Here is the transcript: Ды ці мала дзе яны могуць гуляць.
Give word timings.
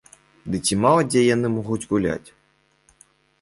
Ды 0.53 0.61
ці 0.65 0.77
мала 0.85 1.03
дзе 1.09 1.21
яны 1.35 1.47
могуць 1.57 1.79
гуляць. 1.93 2.29